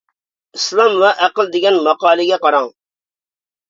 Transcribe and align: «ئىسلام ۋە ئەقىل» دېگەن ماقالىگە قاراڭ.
«ئىسلام 0.59 0.95
ۋە 1.03 1.13
ئەقىل» 1.27 1.53
دېگەن 1.59 1.79
ماقالىگە 1.91 2.43
قاراڭ. 2.49 2.71